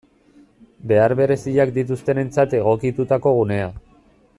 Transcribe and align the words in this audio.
Behar 0.91 1.15
bereziak 1.19 1.75
dituztenentzat 1.77 2.57
egokitutako 2.63 3.39
gunea. 3.41 3.73